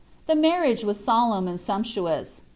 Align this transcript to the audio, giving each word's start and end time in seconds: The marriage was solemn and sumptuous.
The 0.25 0.35
marriage 0.35 0.83
was 0.83 0.99
solemn 0.99 1.47
and 1.47 1.59
sumptuous. 1.59 2.41